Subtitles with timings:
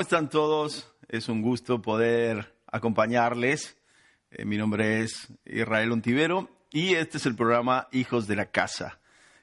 [0.00, 0.90] ¿Cómo están todos?
[1.10, 3.76] Es un gusto poder acompañarles.
[4.30, 8.98] Eh, mi nombre es Israel Ontivero y este es el programa Hijos de la Casa.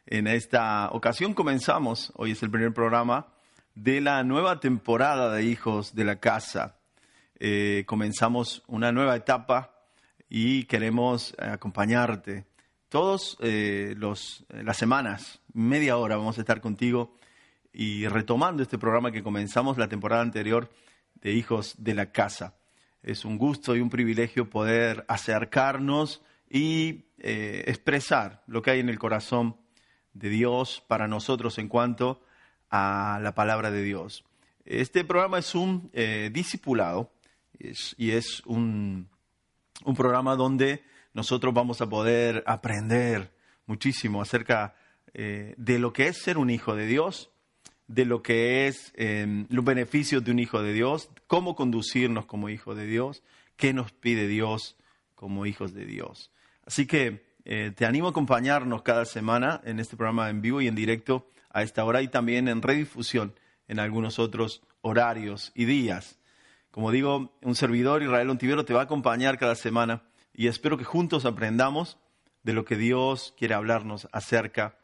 [0.08, 3.28] En esta ocasión comenzamos, hoy es el primer programa
[3.76, 6.78] de la nueva temporada de Hijos de la Casa.
[7.38, 9.76] Eh, comenzamos una nueva etapa
[10.28, 12.48] y queremos acompañarte.
[12.90, 17.14] Todas eh, las semanas, media hora, vamos a estar contigo
[17.80, 20.68] y retomando este programa que comenzamos la temporada anterior
[21.22, 22.56] de Hijos de la Casa.
[23.04, 28.90] Es un gusto y un privilegio poder acercarnos y eh, expresar lo que hay en
[28.90, 29.58] el corazón
[30.14, 32.24] de Dios para nosotros en cuanto
[32.72, 34.26] a la palabra de Dios.
[34.66, 37.12] Este programa es un eh, discipulado
[37.60, 39.08] y es un,
[39.96, 43.32] programa donde nosotros vamos a poder aprender
[43.68, 44.74] muchísimo acerca
[45.14, 47.30] eh, de lo que es ser un hijo de Dios
[47.88, 52.50] de lo que es em, los beneficios de un hijo de Dios, cómo conducirnos como
[52.50, 53.24] hijo de Dios,
[53.56, 54.76] qué nos pide Dios
[55.16, 56.32] como hijos de Dios.
[56.66, 60.68] Así que eh, te animo a acompañarnos cada semana en este programa en vivo y
[60.68, 63.34] en directo a esta hora y también en redifusión
[63.68, 66.20] en algunos otros horarios y días.
[66.72, 70.84] Como digo, un servidor, Israel Ontivero, te va a acompañar cada semana y espero que
[70.84, 71.98] juntos aprendamos
[72.44, 74.78] de lo que Dios quiere hablarnos acerca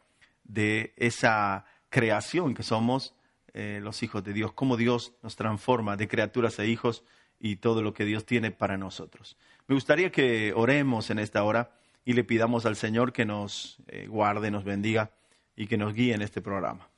[0.44, 3.14] de esa creación que somos
[3.54, 7.04] eh, los hijos de Dios, cómo Dios nos transforma de criaturas a hijos
[7.40, 9.38] y todo lo que Dios tiene para nosotros.
[9.68, 11.70] Me gustaría que oremos en esta hora
[12.04, 15.12] y le pidamos al Señor que nos eh, guarde, nos bendiga
[15.56, 16.90] y que nos guíe en este programa.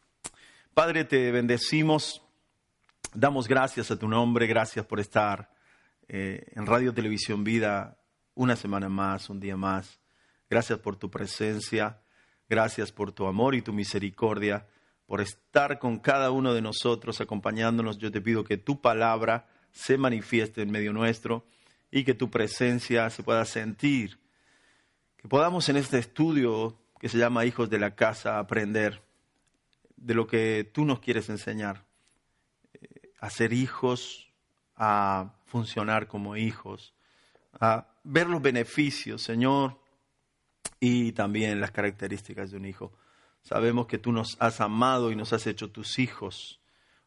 [0.73, 2.21] Padre, te bendecimos,
[3.13, 5.51] damos gracias a tu nombre, gracias por estar
[6.07, 7.97] eh, en Radio Televisión Vida
[8.33, 9.99] una semana más, un día más.
[10.49, 11.99] Gracias por tu presencia,
[12.47, 14.65] gracias por tu amor y tu misericordia
[15.05, 17.97] por estar con cada uno de nosotros, acompañándonos.
[17.97, 21.45] Yo te pido que tu palabra se manifieste en medio nuestro
[21.91, 24.19] y que tu presencia se pueda sentir.
[25.17, 29.03] Que podamos en este estudio que se llama Hijos de la Casa aprender
[29.95, 31.85] de lo que tú nos quieres enseñar.
[32.73, 34.31] Eh, a ser hijos,
[34.75, 36.93] a funcionar como hijos,
[37.59, 39.79] a ver los beneficios, Señor,
[40.79, 42.91] y también las características de un hijo.
[43.45, 46.59] Sabemos que tú nos has amado y nos has hecho tus hijos.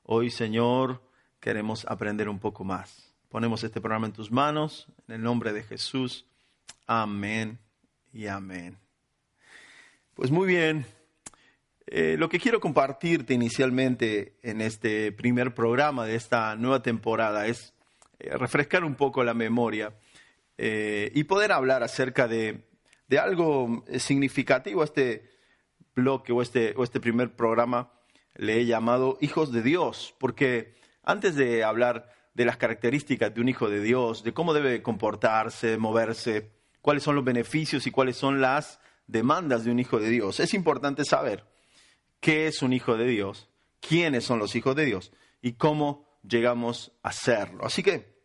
[0.05, 1.03] Hoy, Señor,
[1.41, 3.13] queremos aprender un poco más.
[3.29, 6.27] Ponemos este programa en tus manos, en el nombre de Jesús.
[6.87, 7.59] Amén
[8.13, 8.79] y amén.
[10.15, 10.87] Pues muy bien,
[11.89, 17.75] eh, lo que quiero compartirte inicialmente en este primer programa de esta nueva temporada es
[18.21, 19.93] eh, refrescar un poco la memoria
[20.57, 22.61] eh, y poder hablar acerca de,
[23.09, 24.85] de algo significativo.
[24.85, 25.37] Este
[25.99, 27.91] bloque o este, o este primer programa
[28.37, 33.49] le he llamado Hijos de Dios, porque antes de hablar de las características de un
[33.49, 38.41] hijo de Dios, de cómo debe comportarse, moverse, cuáles son los beneficios y cuáles son
[38.41, 38.79] las
[39.09, 41.45] demandas de un hijo de Dios, es importante saber
[42.21, 43.49] qué es un hijo de Dios,
[43.81, 47.65] quiénes son los hijos de Dios y cómo llegamos a serlo.
[47.65, 48.19] Así que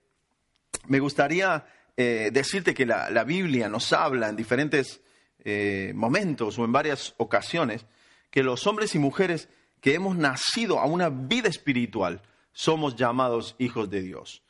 [0.87, 1.65] me gustaría
[1.97, 5.01] eh, decirte que la, la Biblia nos habla en diferentes
[5.43, 7.85] eh, momentos o en varias ocasiones
[8.29, 9.49] que los hombres y mujeres
[9.81, 12.21] que hemos nacido a una vida espiritual
[12.51, 14.43] somos llamados hijos de Dios.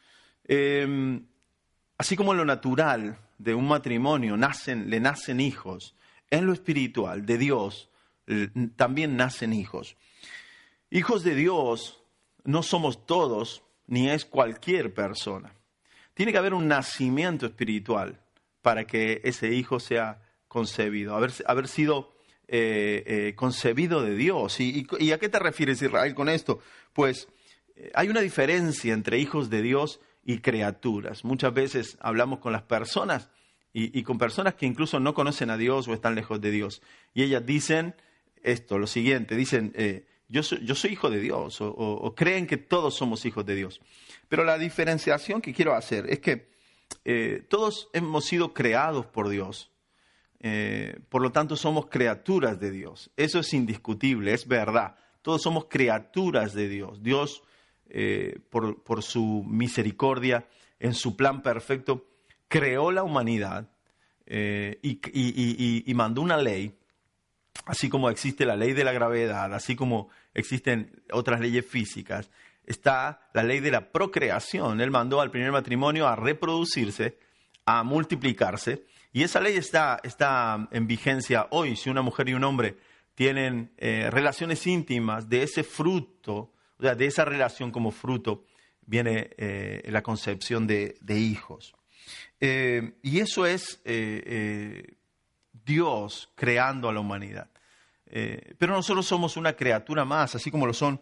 [0.46, 1.26] Em,
[1.98, 5.96] así como en lo natural de un matrimonio nacen, le nacen hijos,
[6.30, 7.90] en lo espiritual de Dios
[8.76, 9.98] también nacen hijos.
[10.90, 12.03] Hijos de Dios
[12.44, 15.53] no somos todos, ni es cualquier persona.
[16.14, 18.20] Tiene que haber un nacimiento espiritual
[18.62, 20.22] para que ese hijo sea
[20.53, 22.14] concebido, haber, haber sido
[22.47, 24.59] eh, eh, concebido de Dios.
[24.59, 26.59] ¿Y, a qué te refieres, Israel, con esto?
[26.94, 27.28] Pues
[27.76, 31.26] eh, hay una diferencia entre hijos de Dios y criaturas.
[31.26, 33.32] Muchas veces hablamos con las personas
[33.73, 36.84] y, con personas que incluso no conocen a Dios o están lejos de Dios.
[37.16, 37.96] Y ellas dicen
[38.44, 39.73] esto, lo siguiente, dicen,
[40.29, 43.82] yo, soy, yo, soy, hijo de Dios o, creen que todos somos hijos de Dios.
[44.29, 46.52] Pero la diferenciación que quiero hacer es que
[47.50, 49.72] todos hemos sido creados por Dios.
[50.45, 53.09] Eh, por lo tanto, somos criaturas de Dios.
[53.16, 54.97] Eso es indiscutible, es verdad.
[55.22, 57.01] Todos somos criaturas de Dios.
[57.01, 57.43] Dios,
[57.87, 60.45] eh, por, su misericordia,
[60.79, 62.07] en su plan perfecto,
[62.49, 63.72] creó la humanidad
[64.25, 66.78] eh, y, mandó una ley,
[67.66, 72.29] así como existe la ley de la gravedad, así como existen otras leyes físicas,
[72.66, 74.81] está la ley de la procreación.
[74.81, 77.17] Él mandó al primer matrimonio a reproducirse,
[77.66, 78.84] a multiplicarse,
[79.14, 81.76] y esa ley está, está en vigencia hoy.
[81.76, 82.78] Si una mujer y un hombre
[83.14, 88.44] tienen eh, relaciones íntimas de ese fruto, o sea, de esa relación como fruto,
[88.86, 89.30] viene
[89.86, 91.74] la concepción de, hijos.
[92.42, 93.82] y eso es
[95.64, 97.50] Dios creando a la humanidad.
[98.58, 101.02] pero nosotros somos una criatura más, así como lo son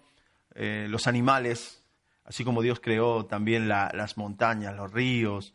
[0.53, 1.81] los animales,
[2.25, 5.53] así como Dios creó también las montañas, los ríos,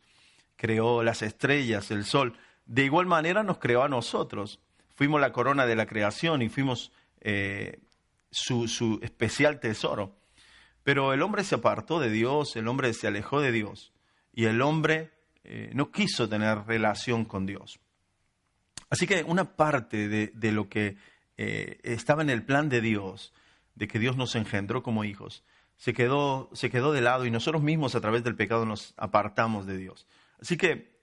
[0.57, 2.37] creó las estrellas, el sol.
[2.67, 4.61] De igual manera nos creó a nosotros.
[4.95, 7.81] Fuimos la corona de la creación y fuimos eh,
[8.31, 10.17] su, especial tesoro.
[10.83, 13.93] Pero el hombre se apartó de Dios, el hombre se alejó de Dios
[14.33, 15.11] y el hombre
[15.45, 17.79] eh, no quiso tener relación con Dios.
[18.91, 20.97] Así que una parte de, lo que
[21.37, 23.33] eh, estaba en el plan de Dios,
[23.75, 25.43] de que Dios nos engendró como hijos,
[25.77, 29.67] se quedó, se quedó de lado y nosotros mismos a través del pecado nos apartamos
[29.67, 30.07] de Dios.
[30.41, 30.96] Así que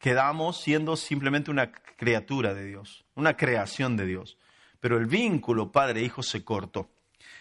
[0.00, 4.36] quedamos siendo simplemente una criatura de Dios, una creación de Dios.
[4.80, 6.90] Pero el vínculo padre-hijo se cortó.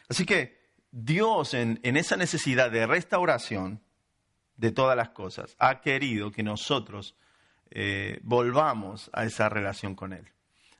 [0.09, 0.59] Así que
[0.91, 3.81] Dios en, esa necesidad de restauración
[4.57, 7.15] de todas las cosas ha querido que nosotros
[7.71, 10.27] eh, volvamos a esa relación con Él.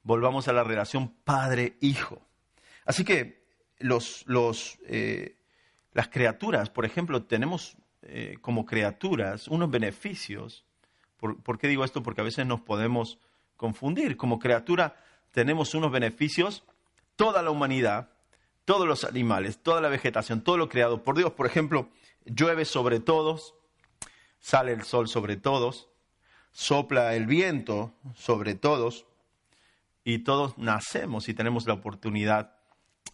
[0.03, 2.21] Volvamos a la relación padre-hijo.
[2.85, 3.45] Así que
[3.77, 4.25] los,
[4.87, 5.37] eh,
[5.93, 10.65] las criaturas, por ejemplo, tenemos eh, como criaturas unos beneficios.
[11.19, 12.01] ¿Por, qué digo esto?
[12.01, 13.19] Porque a veces nos podemos
[13.57, 14.17] confundir.
[14.17, 14.95] Como criatura
[15.31, 16.63] tenemos unos beneficios,
[17.15, 18.09] toda la humanidad,
[18.65, 21.33] todos los animales, toda la vegetación, todo lo creado por Dios.
[21.33, 21.89] Por ejemplo,
[22.25, 23.53] llueve sobre todos,
[24.39, 25.89] sale el sol sobre todos,
[26.51, 29.05] sopla el viento sobre todos
[30.03, 32.55] y todos nacemos y tenemos la oportunidad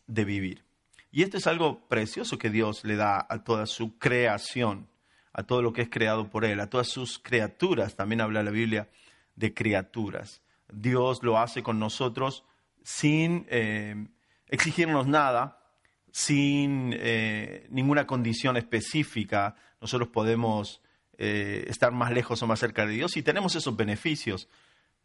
[0.08, 0.64] de vivir.
[1.12, 4.88] Y esto es algo precioso que Dios le da a toda su creación,
[5.38, 7.98] a todo lo que es creado por Él, a todas sus criaturas.
[7.98, 8.90] También habla la Biblia
[9.36, 10.42] de criaturas.
[10.72, 12.46] Dios lo hace con nosotros
[12.84, 14.08] sin eh,
[14.48, 15.62] exigirnos nada,
[16.10, 19.58] sin eh, ninguna condición específica.
[19.82, 20.82] Nosotros podemos
[21.18, 24.48] eh, estar más lejos o más cerca de Dios y tenemos esos beneficios.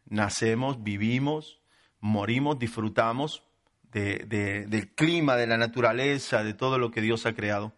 [0.05, 1.59] Nacemos, vivimos,
[1.99, 3.43] morimos, disfrutamos
[3.91, 7.73] del clima, de la naturaleza, de todo lo que Dios ha creado.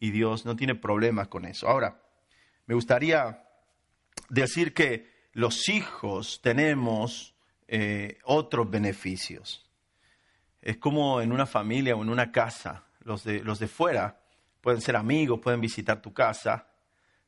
[0.00, 1.68] Y Dios no tiene problemas con eso.
[1.68, 2.00] Ahora,
[2.66, 3.44] me gustaría
[4.28, 7.34] decir que los hijos tenemos
[7.66, 9.68] eh, otros beneficios.
[10.60, 12.84] Es como en una familia o en una casa.
[13.00, 14.20] Los de, los de fuera
[14.60, 16.68] pueden ser amigos, pueden visitar tu casa,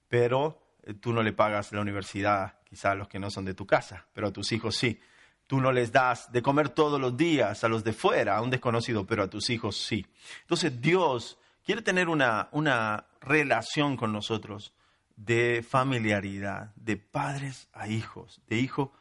[0.09, 3.55] pero eh, tú no le pagas la universidad quizá a los que no son de
[3.55, 5.01] tu casa, pero a tus hijos sí.
[5.47, 8.51] Tú no les das de comer todos los días a los de fuera, a un
[8.51, 10.07] desconocido, pero a tus hijos sí.
[10.43, 11.40] Entonces Dios
[11.71, 14.75] quiere tener una, una relación con nosotros
[15.15, 18.93] de familiaridad, de padres a hijos, de, hijo,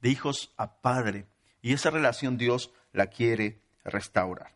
[0.00, 1.26] de hijos a padre.
[1.62, 4.54] Y esa relación Dios la quiere restaurar.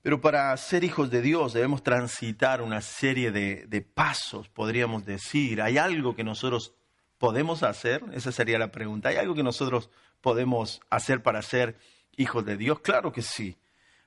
[0.00, 5.60] Pero para ser hijos de Dios debemos transitar una serie de, de, pasos, podríamos decir.
[5.60, 6.72] ¿Hay algo que nosotros
[7.18, 8.02] podemos hacer?
[8.14, 9.10] Esa sería la pregunta.
[9.10, 9.90] ¿Hay algo que nosotros
[10.22, 11.78] podemos hacer para ser
[12.16, 12.80] hijos de Dios?
[12.80, 13.58] Claro que sí.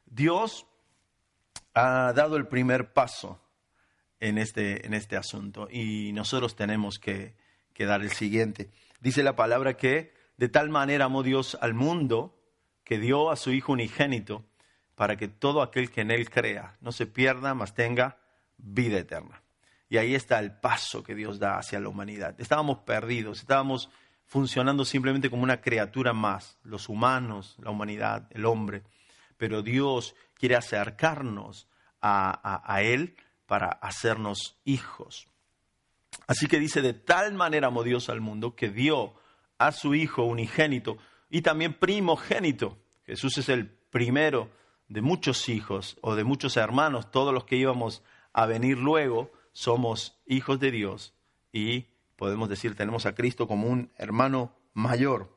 [0.08, 0.66] Dios
[1.74, 3.40] ha dado el primer paso
[4.20, 7.36] en este, en este asunto y nosotros tenemos que,
[7.74, 8.70] que dar el siguiente.
[9.00, 12.40] Dice la palabra que de tal manera amó Dios al mundo
[12.84, 14.46] que dio a su Hijo unigénito
[14.96, 18.18] para que todo aquel que en Él crea no se pierda, mas tenga
[18.58, 19.42] vida eterna.
[19.90, 22.36] Y ahí está el paso que Dios da hacia la humanidad.
[22.40, 23.90] Estábamos perdidos, estábamos
[24.26, 28.84] funcionando simplemente como una criatura más, los humanos, la humanidad, el hombre.
[29.38, 31.68] Pero Dios quiere acercarnos
[32.02, 35.28] a, Él para hacernos hijos.
[36.28, 39.16] Así que dice, de tal manera amó Dios al mundo que dio
[39.58, 40.98] a su Hijo unigénito
[41.30, 42.78] y también primogénito.
[43.06, 44.52] Jesús es el primero
[44.88, 47.10] de muchos hijos o de muchos hermanos.
[47.12, 51.14] Todos los que íbamos a venir luego somos hijos de Dios
[51.52, 55.36] y podemos decir, tenemos a Cristo como un hermano mayor,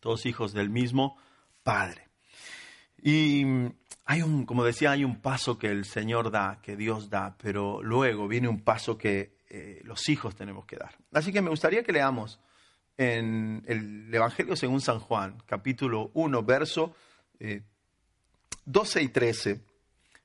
[0.00, 1.16] todos hijos del mismo
[1.62, 2.09] Padre.
[3.02, 3.44] Y
[4.04, 7.82] hay un, como decía, hay un paso que el Señor da, que Dios da, pero
[7.82, 10.96] luego viene un paso que eh, los hijos tenemos que dar.
[11.12, 12.40] Así que me gustaría que leamos
[12.98, 16.94] en el Evangelio según San Juan, capítulo 1, verso
[18.66, 19.60] 12 eh, y 13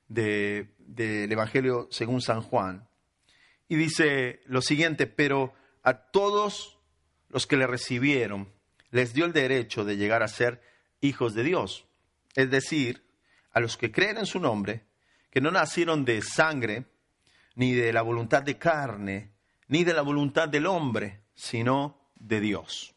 [0.08, 2.86] del Evangelio según San Juan.
[3.68, 6.78] Y dice lo siguiente, pero a todos
[7.28, 8.52] los que le recibieron
[8.90, 10.60] les dio el derecho de llegar a ser
[11.00, 11.85] hijos de Dios.
[12.36, 13.02] Es decir,
[13.52, 14.84] a los que creen en su nombre,
[15.30, 16.84] que no nacieron de sangre,
[17.56, 19.32] ni de la voluntad de carne,
[19.68, 22.94] ni de la voluntad del hombre, sino de Dios.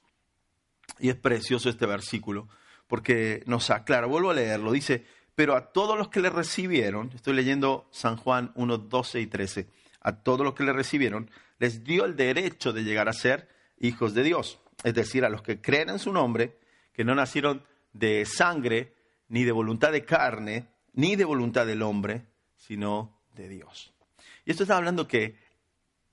[1.00, 2.50] Y es precioso este versículo,
[2.88, 5.06] porque nos aclara, vuelvo a leerlo, dice,
[5.36, 9.70] pero a todos los que le recibieron, estoy leyendo San Juan 1, 12 y 13,
[10.02, 13.48] a todos los que le recibieron, les dio el derecho de llegar a ser
[13.80, 14.60] hijos de Dios.
[14.84, 16.58] Es decir, a los que creen en su nombre,
[16.92, 18.94] que no nacieron de sangre,
[19.30, 22.26] ni de voluntad de carne, ni de voluntad del hombre,
[22.58, 23.94] sino de Dios.
[24.46, 25.36] Y esto está hablando que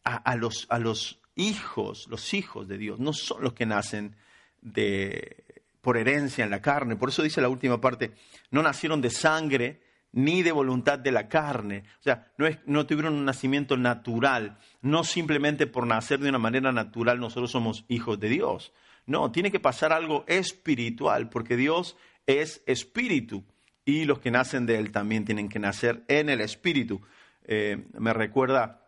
[0.04, 4.14] a, los, a los hijos, los hijos de Dios, no son los que nacen
[4.60, 5.44] de,
[5.80, 6.96] por herencia en la carne.
[6.96, 8.12] Por eso dice la última parte,
[8.50, 9.80] no nacieron de sangre
[10.12, 11.84] ni de voluntad de la carne.
[12.00, 14.58] O sea, no, es, no tuvieron un nacimiento natural.
[14.80, 18.72] No simplemente por nacer de una manera natural nosotros somos hijos de Dios.
[19.06, 21.96] No, tiene que pasar algo espiritual, porque Dios
[22.26, 23.44] es espíritu
[23.84, 27.00] y los que nacen de Él también tienen que nacer en el espíritu.
[27.44, 28.82] Eh, me recuerda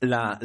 [0.00, 0.38] la,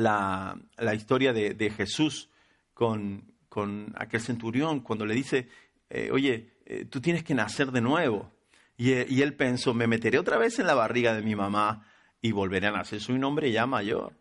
[0.78, 2.30] la, historia de, de Jesús
[2.74, 5.50] con, con, aquel centurión cuando le dice,
[5.90, 8.32] eh, oye, eh, tú tienes que nacer de nuevo.
[8.78, 11.86] Y, y, él pensó, me meteré otra vez en la barriga de mi mamá
[12.22, 13.02] y volveré a nacer.
[13.02, 14.14] Soy un hombre ya mayor.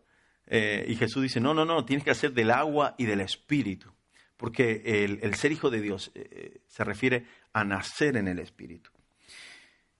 [0.51, 3.89] y Jesús dice, no, no, no, tienes que hacer del agua y del espíritu
[4.35, 6.11] porque el, ser hijo de Dios
[6.65, 8.91] se refiere a nacer en el Espíritu.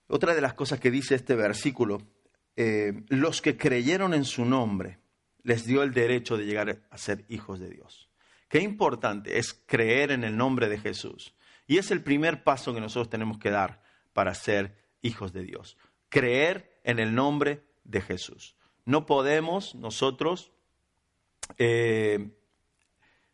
[0.08, 2.02] Otra de las cosas que dice este versículo,
[2.56, 5.00] eh, los que creyeron en su nombre,
[5.44, 8.10] les dio el derecho de llegar a ser hijos de Dios.
[8.50, 11.34] Qué importante es creer en el nombre de Jesús.
[11.66, 13.82] Y es el primer paso que nosotros tenemos que dar
[14.14, 15.78] para ser hijos de Dios.
[16.10, 18.56] Creer en el nombre de Jesús.
[18.86, 20.52] No podemos nosotros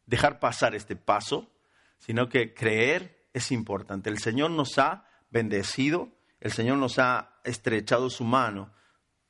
[0.05, 1.51] dejar pasar este paso,
[1.97, 4.09] sino que creer es importante.
[4.09, 8.73] El Señor nos ha bendecido, el Señor nos ha estrechado su mano.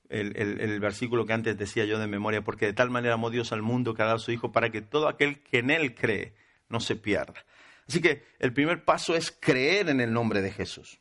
[0.09, 3.61] El, versículo que antes decía yo de memoria, porque de tal manera amó Dios al
[3.61, 6.33] mundo que ha dado a su Hijo para que todo aquel que en Él cree
[6.69, 7.45] no se pierda.
[7.87, 10.99] Así que el primer paso es creer en el nombre de Jesús.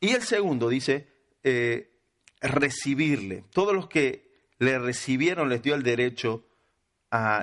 [0.00, 1.08] Y el segundo dice,
[1.42, 1.90] eh,
[2.40, 3.44] recibirle.
[3.52, 6.44] Todos los que le recibieron les dio el derecho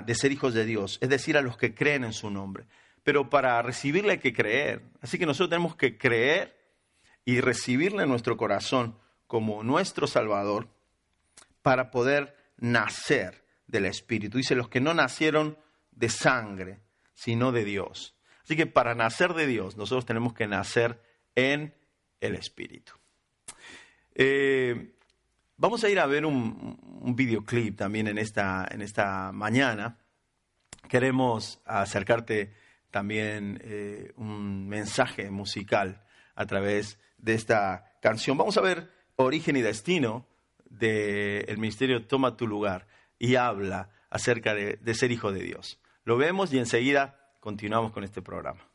[0.05, 2.65] de ser hijos de Dios, es decir, a los que creen en su nombre.
[3.05, 4.81] Pero para recibirle hay que creer.
[4.99, 6.57] Así que nosotros tenemos que creer
[7.23, 10.67] y recibirle en nuestro corazón como nuestro Salvador
[11.61, 14.37] para poder nacer del Espíritu.
[14.37, 15.57] Dice, los que no nacieron
[15.91, 16.81] de sangre,
[17.13, 18.17] sino de Dios.
[18.43, 21.01] Así que para nacer de Dios, nosotros tenemos que nacer
[21.35, 21.73] en
[22.19, 22.91] el Espíritu.
[24.13, 24.95] Eh,
[25.57, 29.97] Vamos a ir a ver un, videoclip también en esta, en esta mañana.
[30.89, 32.53] Queremos acercarte
[32.95, 36.01] también eh, un mensaje musical
[36.33, 38.37] a través de esta canción.
[38.37, 40.25] Vamos a ver Origen y Destino
[40.63, 42.87] del Ministerio Toma tu lugar
[43.19, 45.81] y habla acerca de ser hijo de Dios.
[46.05, 48.65] Lo vemos y enseguida continuamos con este programa.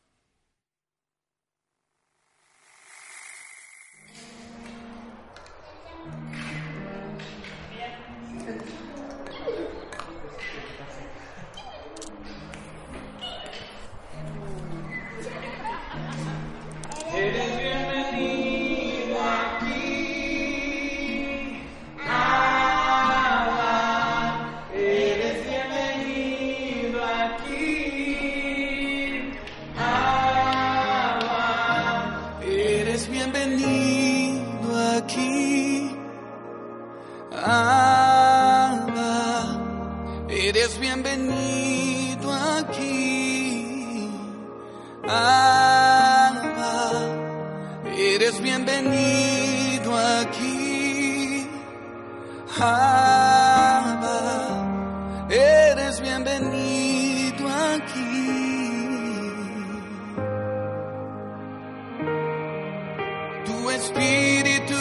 [64.21, 64.75] espírito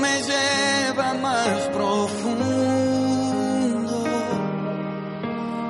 [0.00, 2.44] me lleva mais profundo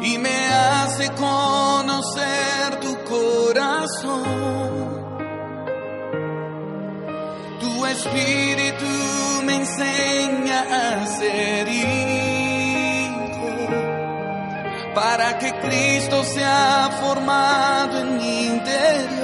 [0.03, 4.23] e me hace conhecer tu coração.
[7.61, 8.87] Tu espírito
[9.45, 13.21] me enseña a ser hijo
[14.95, 19.20] para que Cristo sea formado em mi interior.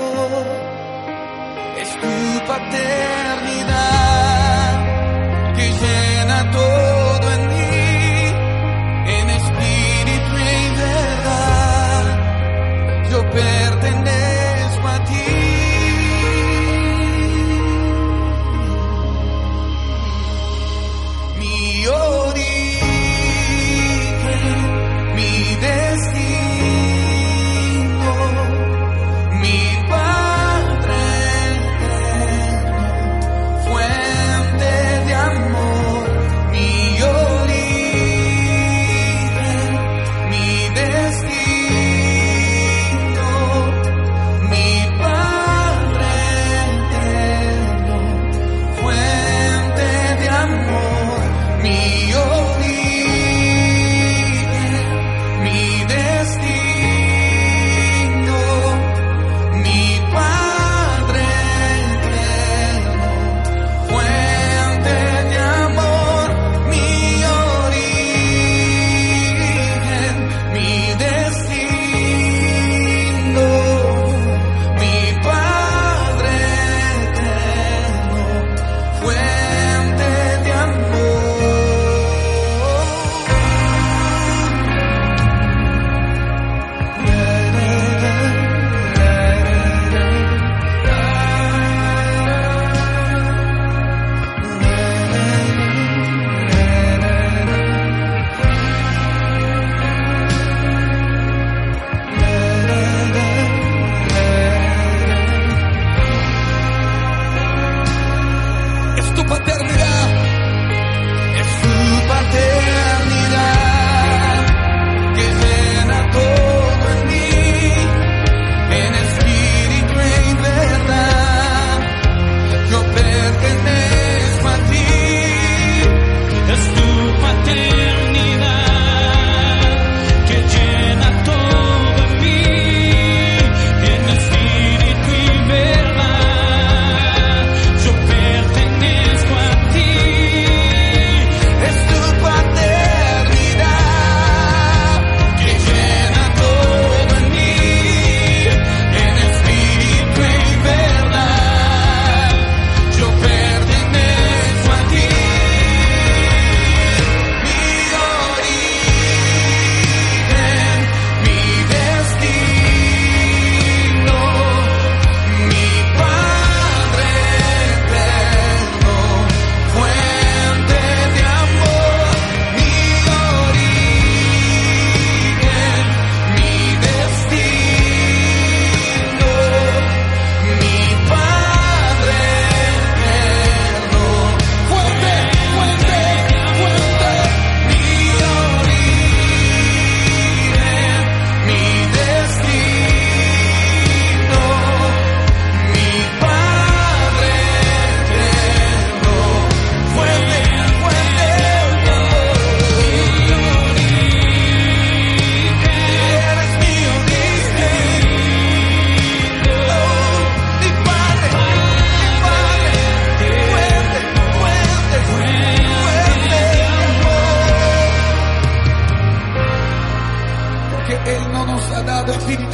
[6.52, 6.85] Fue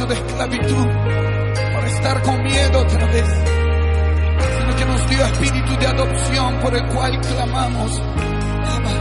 [0.03, 0.87] espíritu de esclavitud
[1.73, 3.27] para estar con miedo otra vez,
[4.57, 8.01] sino que nos dio espíritu de adopción por el cual clamamos.
[8.65, 8.91] Abba,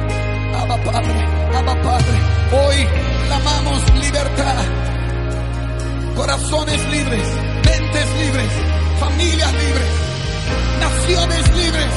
[0.62, 2.20] Abba Padre, Abba Padre.
[2.52, 2.86] Hoy
[3.26, 4.64] clamamos libertad,
[6.16, 7.28] corazones libres,
[7.64, 8.52] mentes libres,
[9.00, 9.90] familias libres,
[10.80, 11.92] naciones libres,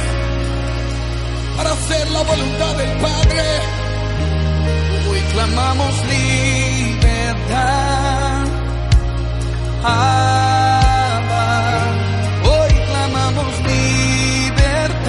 [1.58, 3.44] para hacer la voluntad del Padre.
[5.10, 8.05] Hoy clamamos libertad.
[12.44, 15.06] Hoy clamamos libertad.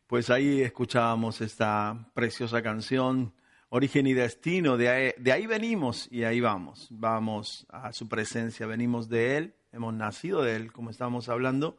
[0.06, 3.32] Pues ahí escuchábamos esta preciosa canción,
[3.70, 4.76] Origen y Destino.
[4.76, 6.88] De ahí, de ahí venimos y ahí vamos.
[6.90, 11.76] Vamos a su presencia, venimos de Él, hemos nacido de Él, como estamos hablando,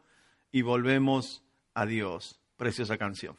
[0.51, 2.39] y volvemos a Dios.
[2.57, 3.37] Preciosa canción.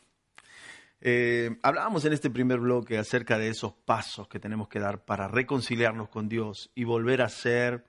[1.01, 5.29] Eh, hablábamos en este primer bloque acerca de esos pasos que tenemos que dar para
[5.29, 7.85] reconciliarnos con Dios y volver a ser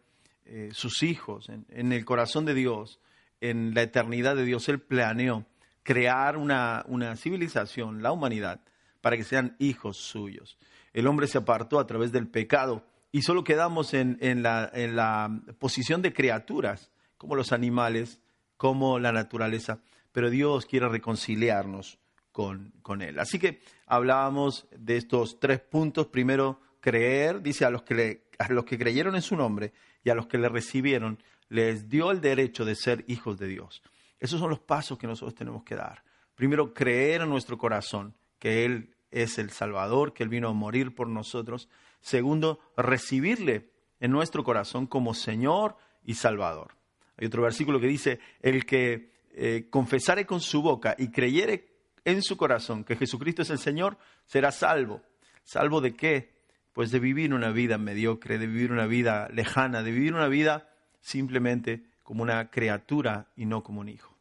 [0.45, 2.99] eh, sus hijos en, en el corazón de Dios,
[3.39, 4.67] en la eternidad de Dios.
[4.69, 5.45] Él planeó
[5.83, 8.61] crear una, una civilización, la humanidad,
[8.99, 10.57] para que sean hijos suyos.
[10.91, 14.95] El hombre se apartó a través del pecado y solo quedamos en, en la, en
[14.95, 18.19] la posición de criaturas, como los animales,
[18.57, 19.79] como la naturaleza,
[20.11, 21.99] pero Dios quiere reconciliarnos
[22.31, 23.19] con, con Él.
[23.19, 26.07] Así que hablábamos de estos tres puntos.
[26.07, 30.09] Primero, creer, dice a los, que le- a los que creyeron en su nombre y
[30.09, 33.81] a los que le recibieron, les dio el derecho de ser hijos de Dios.
[34.19, 36.03] Esos son los pasos que nosotros tenemos que dar.
[36.35, 40.93] Primero, creer en nuestro corazón que Él es el Salvador, que Él vino a morir
[40.93, 41.69] por nosotros.
[42.01, 46.75] Segundo, recibirle en nuestro corazón como Señor y Salvador.
[47.17, 52.21] Hay otro versículo que dice, el que eh, confesare con su boca y creyere en
[52.21, 55.01] su corazón que Jesucristo es el Señor, será salvo.
[55.43, 56.33] ¿Salvo de qué?
[56.73, 60.69] Pues de vivir una vida mediocre, de vivir una vida lejana, de vivir una vida
[61.01, 64.15] simplemente como una criatura y no como un hijo.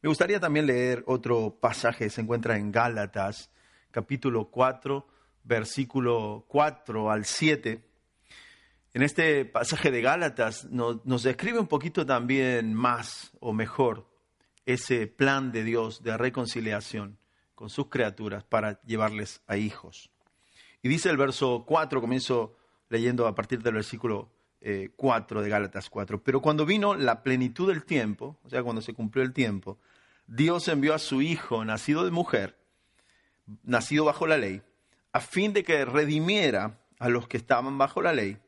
[0.00, 3.50] Me gustaría también leer otro pasaje, se encuentra en Gálatas,
[3.90, 5.06] capítulo 4,
[5.48, 7.82] versículo 4 al 7.
[8.92, 14.06] En este pasaje de Gálatas nos, describe un poquito también más o mejor
[14.66, 17.18] ese plan de Dios de reconciliación
[17.54, 20.10] con sus criaturas para llevarles a hijos.
[20.82, 22.56] Y dice el verso 4, comienzo
[22.90, 24.30] leyendo a partir del versículo
[24.60, 28.82] eh, 4 de Gálatas 4, pero cuando vino la plenitud del tiempo, o sea, cuando
[28.82, 29.78] se cumplió el tiempo,
[30.26, 32.58] Dios envió a su Hijo, nacido de mujer,
[33.62, 34.62] nacido bajo la ley,
[35.18, 38.38] a fin de que redimiera a los que estaban bajo la ley,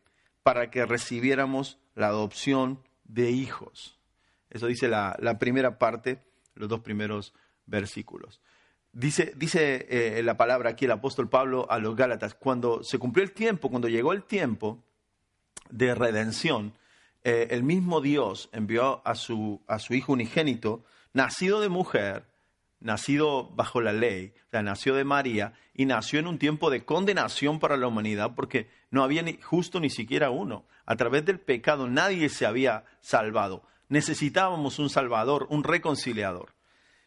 [0.45, 3.99] para que recibiéramos la adopción de hijos.
[4.51, 6.23] Eso dice la, primera parte,
[6.55, 7.35] los dos primeros
[7.67, 8.41] versículos.
[8.93, 13.25] Dice, dice eh, la palabra aquí el apóstol Pablo a los Gálatas, cuando se cumplió
[13.25, 14.85] el tiempo, cuando llegó el tiempo
[15.71, 16.73] de redención,
[17.25, 22.27] eh, el mismo Dios envió a su, a su Hijo unigénito, nacido de mujer,
[22.81, 26.85] nacido bajo la ley, o sea, nació de María y nació en un tiempo de
[26.85, 30.65] condenación para la humanidad porque no había ni, justo ni siquiera uno.
[30.87, 33.63] A través del pecado nadie se había salvado.
[33.89, 36.55] Necesitábamos un salvador, un reconciliador.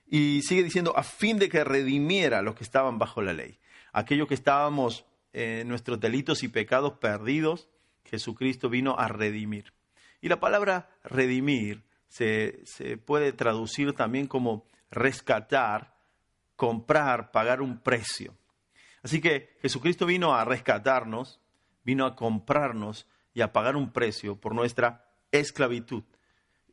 [0.06, 3.58] Y sigue diciendo, a fin de que redimiera a los que estaban bajo la ley.
[3.92, 7.68] Aquellos que estábamos en nuestros delitos y pecados perdidos,
[8.06, 9.74] Jesucristo vino a redimir.
[10.22, 15.95] Y la palabra redimir se, se puede traducir también como rescatar,
[16.56, 18.36] comprar, pagar un precio.
[19.01, 21.41] Así que Jesucristo vino a rescatarnos,
[21.84, 26.03] vino a comprarnos y a pagar un precio por nuestra esclavitud.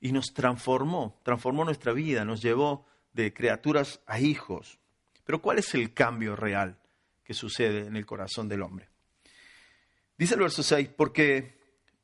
[0.00, 4.78] Y nos transformó, transformó nuestra vida, nos llevó de criaturas a hijos.
[5.24, 6.78] Pero ¿cuál es el cambio real
[7.24, 8.88] que sucede en el corazón del hombre?
[10.16, 11.58] Dice el verso 6, porque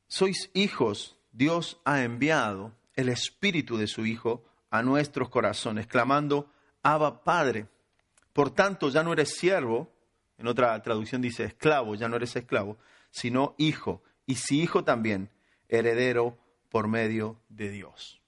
[0.07, 6.51] sois hijos, Dios ha enviado el espíritu de su Hijo a nuestros corazones, clamando,
[6.83, 7.67] Abba Padre.
[8.33, 9.91] Por tanto, ya no eres siervo,
[10.37, 12.77] en otra traducción dice esclavo, ya no eres esclavo,
[13.09, 15.29] sino hijo, y si hijo también,
[15.69, 16.37] heredero
[16.69, 18.21] por medio de Dios.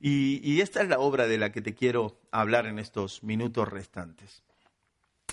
[0.00, 4.44] Y, esta es la obra de la que te quiero hablar en estos minutos restantes.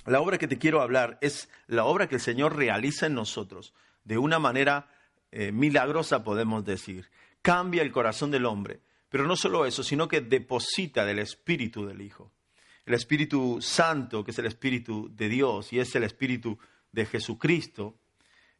[0.05, 3.73] La obra que te quiero hablar es la obra que el Señor realiza en nosotros
[4.03, 4.87] de una manera
[5.31, 7.09] eh, milagrosa, podemos decir.
[7.41, 8.81] Cambia el corazón del hombre
[9.15, 12.34] pero no solo eso, sino que deposita del Espíritu del Hijo.
[12.86, 16.60] El Espíritu Santo, que es el Espíritu de Dios y es el Espíritu
[16.91, 17.95] de Jesucristo,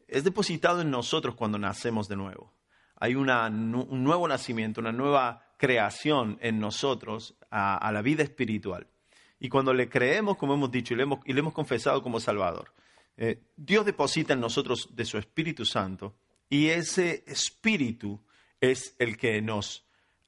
[0.08, 2.54] es depositado en nosotros cuando nacemos de nuevo.
[2.96, 8.88] Hay una, un nuevo nacimiento, una nueva creación en nosotros a, la vida espiritual.
[9.42, 12.22] Y cuando le creemos, como hemos dicho, y le hemos, y le hemos confesado como
[12.22, 12.72] Salvador,
[13.18, 16.16] eh, Dios deposita en nosotros de su Espíritu Santo
[16.50, 18.22] y ese Espíritu
[18.62, 19.85] es el que nos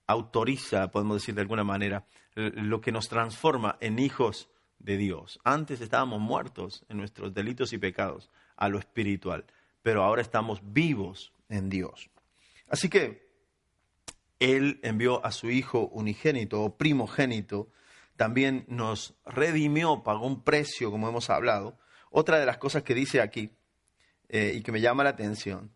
[0.07, 5.39] autoriza, podemos decir de alguna manera, lo que nos transforma en hijos de Dios.
[5.43, 9.45] Antes estábamos muertos en nuestros delitos y pecados a lo espiritual,
[9.81, 12.09] pero ahora estamos vivos en Dios.
[12.69, 13.29] Así que
[14.39, 17.69] Él envió a su Hijo unigénito o primogénito,
[18.15, 21.77] también nos redimió, pagó un precio, como hemos hablado.
[22.09, 23.51] Otra de las cosas que dice aquí
[24.29, 25.71] eh, y que me llama la atención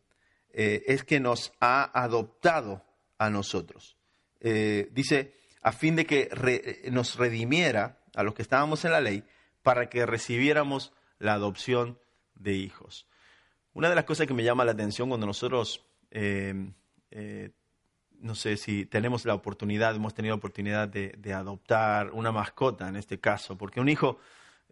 [0.51, 2.83] eh, es que nos ha adoptado
[3.17, 3.95] a nosotros.
[4.41, 9.01] Eh, dice, a fin de que re, nos redimiera a los que estábamos en la
[9.01, 9.23] ley,
[9.63, 11.99] para que recibiéramos la adopción
[12.35, 13.07] de hijos.
[13.73, 16.53] Una de las cosas que me llama la atención cuando nosotros, eh,
[17.11, 17.51] eh,
[18.19, 22.97] no sé si tenemos la oportunidad, hemos tenido la oportunidad de, adoptar una mascota en
[22.97, 24.19] este caso, porque un hijo,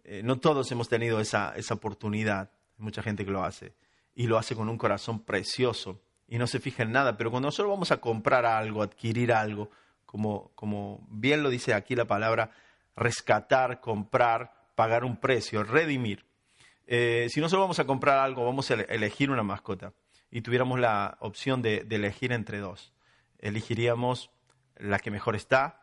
[0.04, 3.74] eh, no todos hemos tenido esa, esa oportunidad, mucha gente que lo hace,
[4.14, 7.48] y lo hace con un corazón precioso y no se fija en nada, pero cuando
[7.48, 9.68] nosotros vamos a comprar algo, adquirir algo,
[10.06, 12.52] como, como bien lo dice aquí la palabra,
[12.94, 16.24] rescatar, comprar, pagar un precio, redimir.
[16.86, 19.92] Eh, si nosotros vamos a comprar algo, vamos a elegir una mascota
[20.30, 22.92] y tuviéramos la opción de, elegir entre dos,
[23.40, 24.30] elegiríamos
[24.76, 25.82] la que mejor está,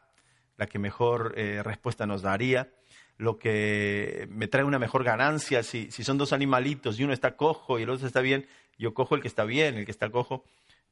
[0.56, 2.72] la que mejor eh, respuesta nos daría,
[3.18, 5.64] lo que me trae una mejor ganancia.
[5.64, 8.94] Si, si, son dos animalitos y uno está cojo y el otro está bien, yo
[8.94, 10.44] cojo el que está bien, el que está cojo,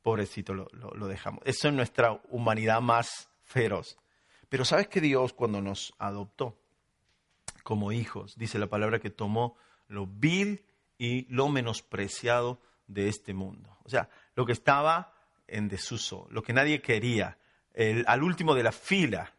[0.01, 1.41] pobrecito, lo, lo, dejamos.
[1.45, 3.97] Eso es nuestra humanidad más feroz.
[4.49, 6.57] Pero sabes que Dios cuando nos adoptó
[7.63, 10.63] como hijos, dice la palabra que tomó lo vil
[10.97, 13.77] y lo menospreciado de este mundo.
[13.83, 15.13] O sea, lo que estaba
[15.47, 17.37] en desuso, lo que nadie quería,
[17.73, 19.33] el, al último de la fila.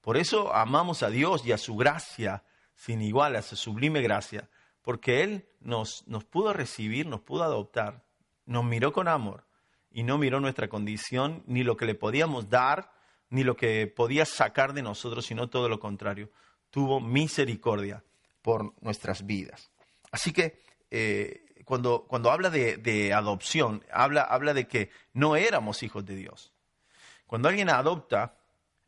[0.00, 2.42] Por eso amamos a Dios y a su gracia
[2.74, 4.48] sin igual, a su sublime gracia,
[4.88, 8.06] porque Él nos, pudo recibir, nos pudo adoptar,
[8.46, 9.44] nos miró con amor
[9.90, 12.90] y no miró nuestra condición, ni lo que le podíamos dar,
[13.28, 16.30] ni lo que podía sacar de nosotros, sino todo lo contrario.
[16.70, 18.02] Tuvo misericordia
[18.40, 19.70] por nuestras vidas.
[20.10, 20.58] Así que
[20.90, 26.16] eh, cuando, cuando habla de, de adopción, habla, habla de que no éramos hijos de
[26.16, 26.54] Dios.
[27.26, 28.38] Cuando alguien adopta,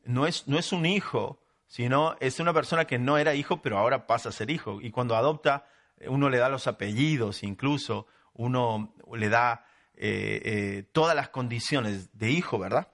[0.04, 3.76] no es, no es un hijo, sino es una persona que no era hijo, pero
[3.76, 4.80] ahora pasa a ser hijo.
[4.80, 5.66] Y cuando adopta,
[6.06, 12.30] uno le da los apellidos, incluso uno le da eh, eh, todas las condiciones de
[12.30, 12.88] hijo, ¿verdad?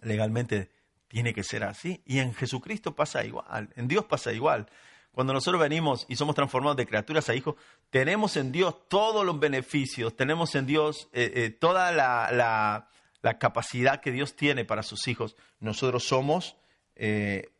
[0.00, 0.70] Legalmente
[1.06, 2.02] tiene que ser así.
[2.04, 4.66] Y en Jesucristo pasa igual, en Dios pasa igual.
[5.12, 7.54] Cuando nosotros venimos y somos transformados de criaturas a hijos,
[7.90, 14.00] tenemos en Dios todos los beneficios, tenemos en Dios eh, eh, toda la, la, capacidad
[14.00, 15.36] que Dios tiene para sus hijos.
[15.60, 16.56] Nosotros somos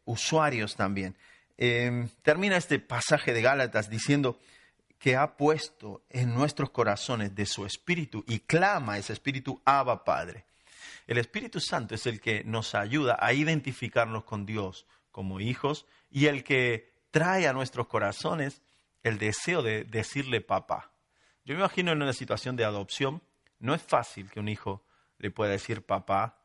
[0.04, 1.16] usuarios también.
[1.58, 4.38] Eh, termina este pasaje de Gálatas diciendo
[4.98, 10.44] que ha puesto en nuestros corazones de su espíritu y clama ese espíritu Abba Padre.
[11.06, 16.26] El Espíritu Santo es el que nos ayuda a identificarnos con Dios como hijos y
[16.26, 18.62] el que trae a nuestros corazones
[19.02, 20.92] el deseo de decirle papá.
[21.44, 23.20] Yo me imagino en una situación de adopción,
[23.58, 24.84] no es fácil que un hijo
[25.18, 26.38] le pueda decir papá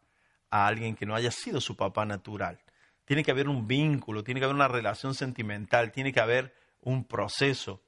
[0.49, 2.59] a alguien que no haya sido su papá natural.
[3.07, 7.05] Tiene que haber un vínculo, tiene que haber una relación sentimental, tiene que haber un
[7.05, 7.81] proceso.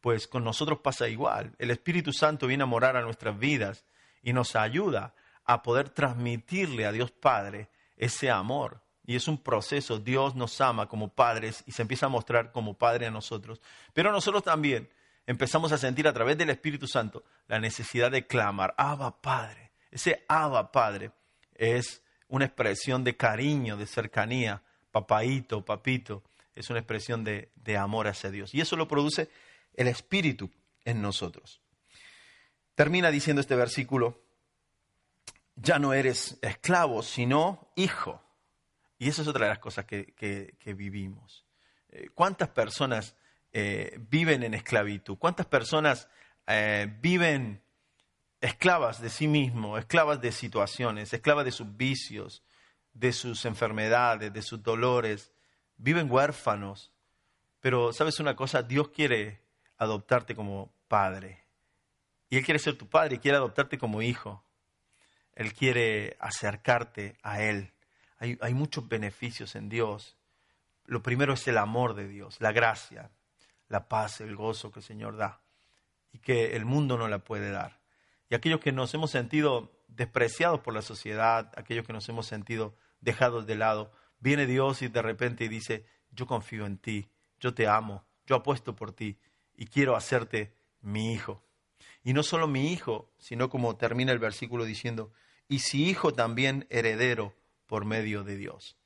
[0.00, 1.54] Pues con nosotros pasa igual.
[1.60, 3.84] El Espíritu Santo viene a morar a nuestras vidas
[4.20, 8.82] y nos ayuda a poder transmitirle a Dios Padre ese amor.
[9.06, 10.00] Y es un proceso.
[10.00, 13.60] Dios nos ama como padres y se empieza a mostrar como Padre a nosotros.
[13.92, 14.90] Pero nosotros también
[15.24, 19.70] empezamos a sentir a través del Espíritu Santo la necesidad de clamar, Abba Padre.
[19.92, 21.12] Ese Abba Padre
[21.54, 22.02] es
[22.34, 26.22] una expresión de cariño, de cercanía, papaito, papito,
[26.54, 28.54] es una expresión de, de amor hacia Dios.
[28.54, 29.28] Y eso lo produce
[29.74, 30.50] el Espíritu
[30.84, 31.60] en nosotros.
[32.74, 34.20] Termina diciendo este versículo,
[35.56, 38.20] ya no eres esclavo, sino hijo.
[38.98, 41.44] Y eso es otra de las cosas que, que- vivimos.
[41.90, 43.14] Eh, ¿Cuántas personas
[43.52, 45.16] eh, viven en esclavitud?
[45.18, 46.08] ¿Cuántas personas
[46.46, 47.62] eh, viven
[48.44, 52.42] esclavas de sí mismos, esclavas de situaciones, esclavas de sus vicios,
[52.92, 55.32] de sus enfermedades, de sus dolores?
[55.76, 56.92] Viven huérfanos.
[57.60, 59.40] Pero sabes una cosa, Dios quiere
[59.78, 61.44] adoptarte como padre.
[62.28, 64.44] Y Él quiere ser tu padre quiere adoptarte como hijo.
[65.34, 67.72] Él quiere acercarte a Él.
[68.18, 70.16] Hay muchos beneficios en Dios.
[70.86, 73.10] Lo primero es el amor de Dios, la gracia,
[73.68, 75.40] la paz, el gozo que el Señor da
[76.12, 77.83] y que el mundo no la puede dar.
[78.30, 82.74] Y aquellos que nos hemos sentido despreciados por la sociedad, aquellos que nos hemos sentido
[83.00, 87.08] dejados de lado, viene Dios y de repente dice, yo confío en ti,
[87.38, 89.18] yo te amo, yo apuesto por ti
[89.56, 91.44] y quiero hacerte mi hijo.
[92.02, 95.12] Y no solo mi hijo, sino como termina el versículo diciendo,
[95.48, 97.34] y si hijo también heredero
[97.66, 98.76] por medio de Dios.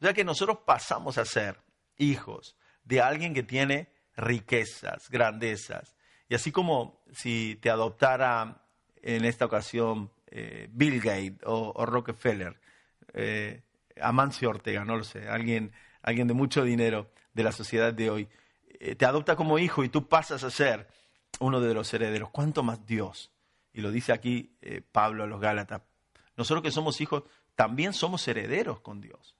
[0.00, 1.60] O sea que nosotros pasamos a ser
[1.96, 5.96] hijos de alguien que tiene riquezas, grandezas.
[6.28, 8.64] Y así como si te adoptara
[9.02, 12.58] en esta ocasión eh, Bill Gates o, Rockefeller,
[13.14, 13.62] eh,
[14.00, 18.28] Amancio Ortega, no lo sé, alguien, alguien de mucho dinero de la sociedad de hoy,
[18.78, 20.88] eh, te adopta como hijo y tú pasas a ser
[21.38, 22.30] uno de los herederos.
[22.30, 23.30] ¿Cuánto más Dios?
[23.72, 24.56] Y lo dice aquí
[24.90, 25.82] Pablo a los Gálatas.
[26.36, 27.22] Nosotros que somos hijos
[27.54, 29.36] también somos herederos con Dios.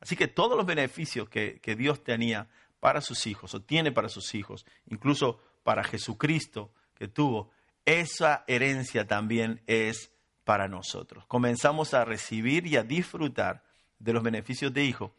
[0.00, 2.48] Así que todos los beneficios que Dios tenía
[2.84, 7.50] para sus hijos o tiene para sus hijos, incluso para Jesucristo que tuvo,
[7.84, 10.10] esa herencia también es
[10.44, 11.24] para nosotros.
[11.26, 13.64] Comenzamos a recibir y a disfrutar
[13.98, 15.14] de los beneficios de hijo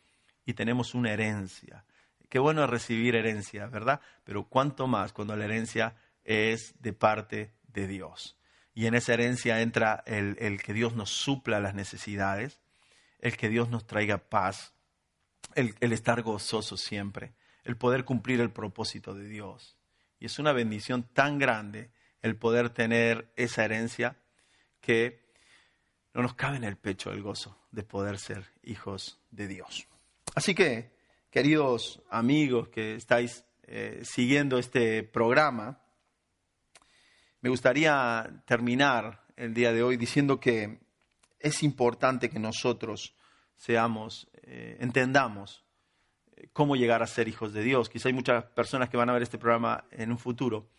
[0.46, 1.86] y tenemos una herencia.
[2.30, 4.02] Qué bueno recibir herencia, ¿verdad?
[4.24, 8.38] Pero cuánto más cuando la herencia es de parte de Dios.
[8.74, 12.60] Y en esa herencia entra el, el que Dios nos supla las necesidades,
[13.20, 14.74] el que Dios nos traiga paz,
[15.56, 19.78] el, el estar gozoso siempre, el poder cumplir el propósito de Dios.
[20.20, 21.92] Y es una bendición tan grande
[22.26, 24.18] el poder tener esa herencia
[24.82, 25.24] que
[26.12, 29.88] no nos cabe en el pecho el gozo de poder ser hijos de Dios.
[30.34, 30.92] Así que,
[31.30, 35.84] queridos amigos que estáis eh, siguiendo este programa,
[37.42, 40.80] me gustaría terminar el día de hoy diciendo que
[41.40, 43.16] es importante que nosotros
[43.56, 45.64] seamos, eh, entendamos
[46.38, 47.88] eh, cómo llegar a ser hijos de Dios.
[47.88, 50.72] Quizá hay muchas personas que van a ver este programa en un futuro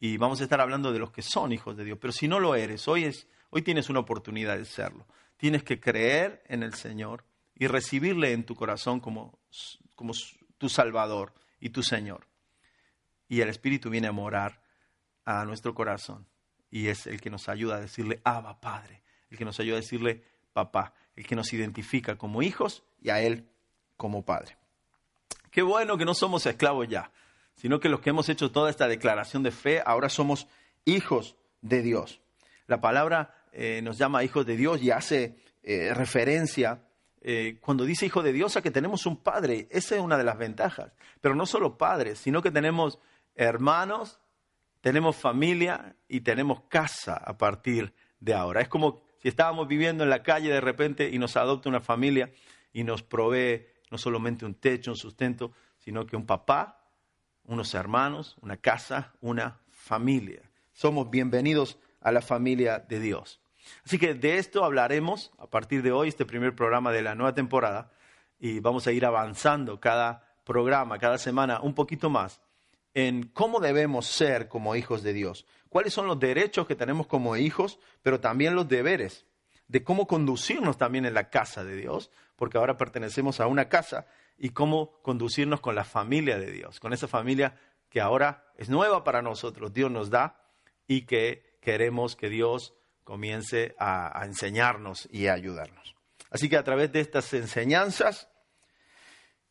[0.00, 1.98] y vamos a estar hablando de los que son hijos de Dios.
[2.00, 5.06] Pero si no lo eres, hoy, es, hoy tienes una oportunidad de serlo.
[5.36, 9.38] Tienes que creer en el Señor y recibirle en tu corazón como,
[9.94, 10.12] como
[10.58, 12.26] tu Salvador y tu Señor.
[13.28, 14.62] Y el Espíritu viene a morar
[15.24, 16.26] a nuestro corazón
[16.70, 19.80] y es el que nos ayuda a decirle, Abba, Padre, el que nos ayuda a
[19.80, 23.48] decirle, Papá, el que nos identifica como hijos y a Él
[23.96, 24.56] como Padre.
[25.50, 27.10] Qué bueno que no somos esclavos ya,
[27.58, 30.46] sino que los que hemos hecho toda esta declaración de fe, ahora somos
[30.84, 32.20] hijos de Dios.
[32.66, 36.82] La palabra eh, nos llama hijos de Dios y hace eh, referencia
[37.20, 39.66] eh, cuando dice hijo de Dios a que tenemos un padre.
[39.70, 40.92] Esa es una de las ventajas.
[41.20, 43.00] Pero no solo padres, sino que tenemos
[43.34, 44.20] hermanos,
[44.80, 48.60] tenemos familia y tenemos casa a partir de ahora.
[48.60, 52.30] Es como si estábamos viviendo en la calle de repente y nos adopta una familia
[52.72, 56.77] y nos provee no solamente un techo, un sustento, sino que un papá,
[57.48, 60.42] unos hermanos, una casa, una familia.
[60.72, 63.40] Somos bienvenidos a la familia de Dios.
[63.84, 67.34] Así que de esto hablaremos a partir de hoy, este primer programa de la nueva
[67.34, 67.90] temporada,
[68.38, 72.40] y vamos a ir avanzando cada programa, cada semana, un poquito más
[72.94, 77.36] en cómo debemos ser como hijos de Dios, cuáles son los derechos que tenemos como
[77.36, 79.24] hijos, pero también los deberes,
[79.68, 84.06] de cómo conducirnos también en la casa de Dios, porque ahora pertenecemos a una casa,
[84.38, 89.04] y cómo conducirnos con la familia de Dios, con esa familia que ahora es nueva
[89.04, 90.40] para nosotros, Dios nos da
[90.86, 92.74] y que queremos que Dios
[93.04, 95.96] comience a, enseñarnos y a ayudarnos.
[96.30, 98.28] Así que a través de estas enseñanzas,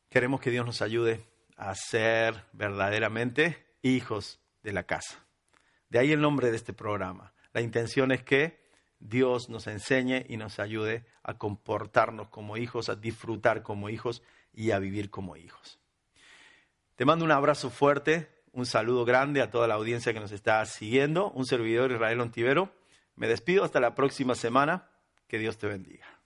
[0.10, 1.26] queremos que Dios nos ayude
[1.58, 5.26] a ser verdaderamente hijos de la casa.
[5.90, 7.34] De ahí el nombre de este programa.
[7.52, 8.62] La intención es que
[9.00, 14.22] Dios nos enseñe y nos ayude a comportarnos como hijos, a disfrutar como hijos
[14.58, 15.80] y a vivir como hijos.
[16.96, 20.66] Te mando un abrazo fuerte, un saludo grande a toda la audiencia que nos está
[20.66, 22.74] siguiendo, un servidor Israel Ontivero.
[23.16, 24.90] Me despido hasta la próxima semana.
[25.28, 26.17] Que Dios te bendiga.